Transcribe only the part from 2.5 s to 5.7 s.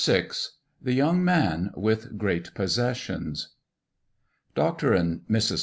POSSESSIONS DR. AND MRS.